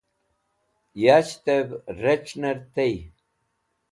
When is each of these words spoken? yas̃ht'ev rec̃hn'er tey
yas̃ht'ev 1.03 1.67
rec̃hn'er 2.01 2.57
tey 2.73 2.95